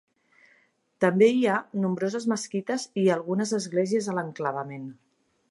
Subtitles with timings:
[1.03, 4.91] També hi ha nombroses mesquites i algunes esglésies a l'enclavament.